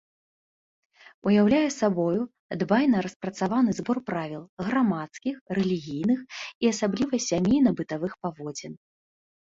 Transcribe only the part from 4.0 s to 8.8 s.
правіл грамадскіх, рэлігійных і асабліва сямейна-бытавых паводзін.